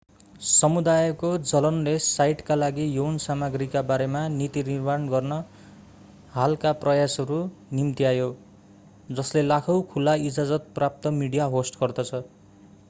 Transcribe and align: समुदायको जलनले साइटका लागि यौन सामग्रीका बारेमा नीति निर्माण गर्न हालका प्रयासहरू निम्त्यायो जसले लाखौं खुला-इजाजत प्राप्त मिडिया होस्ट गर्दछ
समुदायको 0.41 1.29
जलनले 1.49 1.91
साइटका 2.03 2.55
लागि 2.55 2.85
यौन 2.93 3.17
सामग्रीका 3.25 3.81
बारेमा 3.91 4.23
नीति 4.37 4.63
निर्माण 4.69 5.05
गर्न 5.07 5.37
हालका 6.31 6.71
प्रयासहरू 6.79 7.41
निम्त्यायो 7.73 8.29
जसले 9.11 9.43
लाखौं 9.43 9.81
खुला-इजाजत 9.93 10.73
प्राप्त 10.75 11.07
मिडिया 11.19 11.45
होस्ट 11.57 11.79
गर्दछ 11.83 12.23